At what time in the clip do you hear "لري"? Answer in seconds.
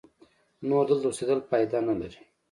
1.99-2.21